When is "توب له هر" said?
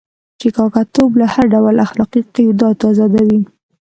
0.93-1.45